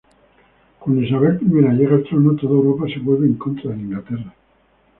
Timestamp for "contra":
3.35-3.69